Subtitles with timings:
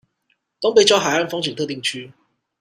[0.59, 2.11] 東北角海岸風景特定區